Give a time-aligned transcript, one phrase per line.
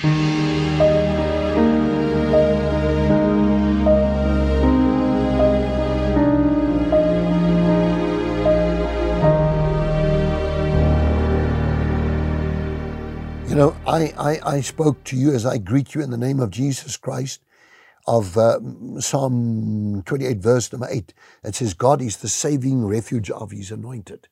[0.00, 0.10] You
[13.56, 16.50] know, I, I, I spoke to you as I greet you in the name of
[16.52, 17.40] Jesus Christ
[18.06, 18.60] of uh,
[19.00, 21.12] Psalm 28, verse number 8.
[21.42, 24.28] It says, God is the saving refuge of his anointed.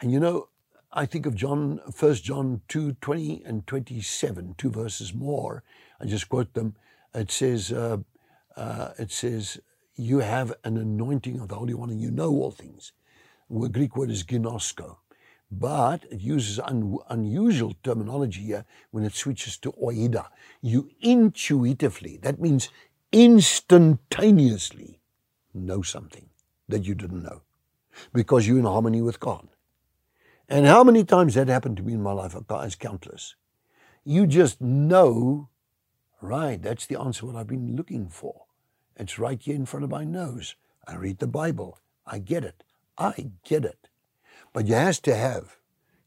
[0.00, 0.48] And you know,
[0.92, 5.62] I think of John, 1 John 2, 20 and 27, two verses more.
[6.00, 6.74] I just quote them.
[7.14, 7.98] It says, uh,
[8.56, 9.60] uh, it says,
[9.96, 12.92] you have an anointing of the Holy One and you know all things.
[13.48, 14.96] The Greek word is ginosko
[15.50, 20.26] but it uses un, unusual terminology here when it switches to oida.
[20.62, 22.68] You intuitively, that means
[23.12, 25.00] instantaneously,
[25.52, 26.28] know something
[26.68, 27.42] that you didn't know
[28.12, 29.48] because you're in harmony with God.
[30.50, 33.36] And how many times that happened to me in my life is countless.
[34.04, 35.48] You just know,
[36.20, 38.46] right, that's the answer what I've been looking for.
[38.96, 40.56] It's right here in front of my nose.
[40.88, 41.78] I read the Bible.
[42.04, 42.64] I get it.
[42.98, 43.88] I get it.
[44.52, 45.58] But you have to have,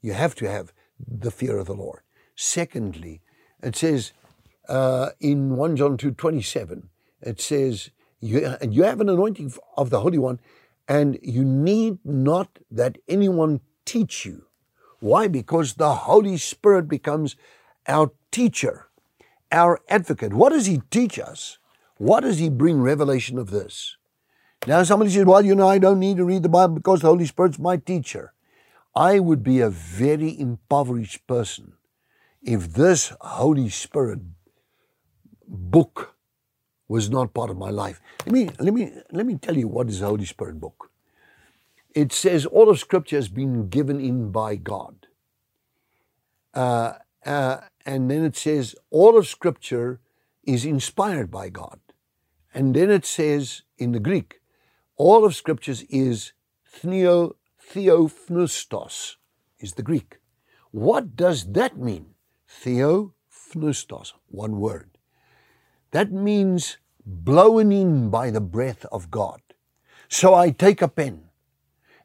[0.02, 2.02] you have to have the fear of the Lord.
[2.36, 3.22] Secondly,
[3.62, 4.12] it says
[4.68, 6.90] uh, in 1 John 2 27,
[7.22, 10.42] it says, you, you have an anointing of the Holy One,
[10.86, 14.46] and you need not that anyone teach you.
[15.00, 15.28] Why?
[15.28, 17.36] Because the Holy Spirit becomes
[17.88, 18.88] our teacher,
[19.52, 20.34] our advocate.
[20.34, 21.58] What does He teach us?
[21.98, 23.98] What does He bring revelation of this?
[24.66, 27.08] Now, somebody says, Well, you know, I don't need to read the Bible because the
[27.08, 28.34] Holy Spirit's my teacher.
[28.96, 31.74] I would be a very impoverished person
[32.42, 34.20] if this Holy Spirit
[35.48, 36.16] book
[36.88, 38.00] was not part of my life.
[38.26, 40.92] Let me, let me, let me tell you what is the Holy Spirit book.
[41.94, 45.08] It says all of Scripture has been given in by God.
[46.54, 46.94] Uh,
[47.26, 50.00] uh, and then it says all of Scripture
[50.44, 51.80] is inspired by God.
[52.54, 54.42] And then it says in the Greek,
[54.96, 56.34] all of Scriptures is
[56.66, 57.36] theo
[57.72, 59.16] Theopneustos
[59.60, 60.20] is the Greek.
[60.72, 62.16] What does that mean?
[62.64, 64.98] Theopneustos, one word.
[65.92, 69.42] That means blown in by the breath of God.
[70.10, 71.30] So I take a pen,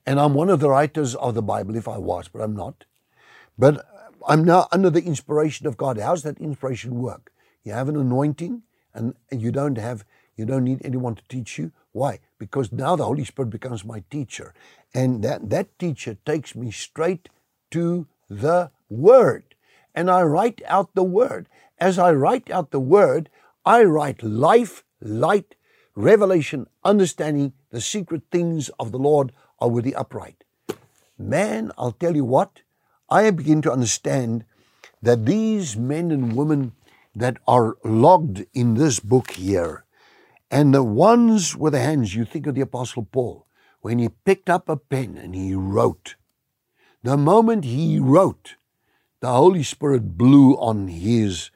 [0.08, 2.86] and I'm one of the writers of the Bible, if I was, but I'm not.
[3.58, 3.86] But
[4.26, 5.98] I'm now under the inspiration of God.
[5.98, 7.30] How's that inspiration work?
[7.62, 8.62] You have an anointing,
[8.94, 11.72] and you don't have you don't need anyone to teach you.
[11.92, 12.20] Why?
[12.38, 14.54] Because now the Holy Spirit becomes my teacher.
[14.94, 17.28] And that, that teacher takes me straight
[17.72, 19.56] to the Word.
[19.94, 21.48] And I write out the Word.
[21.76, 23.28] As I write out the Word,
[23.66, 25.56] I write life, light,
[25.96, 30.44] revelation, understanding the secret things of the Lord are with the upright.
[31.18, 32.62] Man, I'll tell you what,
[33.10, 34.44] I begin to understand
[35.02, 36.72] that these men and women
[37.14, 39.84] that are logged in this book here,
[40.50, 43.46] and the ones with the hands, you think of the Apostle Paul,
[43.80, 46.16] when he picked up a pen and he wrote.
[47.02, 48.56] The moment he wrote,
[49.20, 51.50] the Holy Spirit blew on his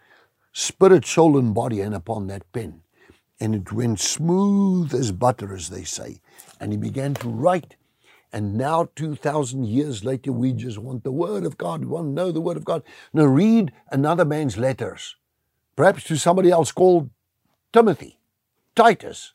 [0.53, 2.83] spirit, soul, and body and upon that pen.
[3.41, 6.21] And it went smooth as butter, as they say.
[6.61, 7.77] And he began to write.
[8.33, 11.83] And now, 2,000 years later, we just want the Word of God.
[11.83, 12.83] We want to know the Word of God.
[13.13, 15.17] Now, read another man's letters,
[15.77, 17.11] perhaps to somebody else called
[17.73, 18.19] Timothy.
[18.75, 19.35] Titus.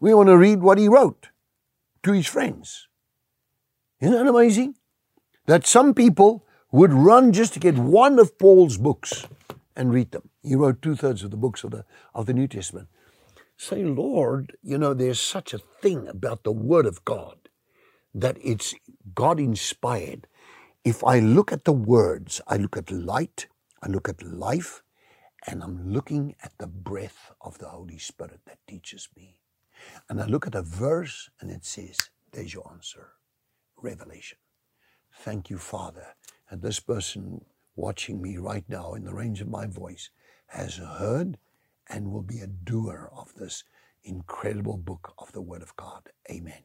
[0.00, 1.28] We want to read what he wrote
[2.02, 2.88] to his friends.
[4.00, 4.74] Isn't that amazing?
[5.46, 9.28] That some people would run just to get one of Paul's books
[9.76, 10.28] and read them.
[10.42, 11.84] He wrote two thirds of the books of the,
[12.14, 12.88] of the New Testament.
[13.56, 17.36] Say, Lord, you know, there's such a thing about the Word of God
[18.14, 18.74] that it's
[19.14, 20.26] God inspired.
[20.84, 23.48] If I look at the words, I look at light,
[23.82, 24.82] I look at life,
[25.46, 29.38] and I'm looking at the breath of the Holy Spirit that teaches me.
[30.08, 31.98] And I look at a verse and it says,
[32.32, 33.12] There's your answer.
[33.82, 34.38] Revelation.
[35.12, 36.16] Thank you, Father.
[36.50, 37.44] And this person
[37.76, 40.10] watching me right now in the range of my voice
[40.48, 41.38] has heard
[41.88, 43.64] and will be a doer of this
[44.04, 46.10] incredible book of the Word of God.
[46.30, 46.64] Amen.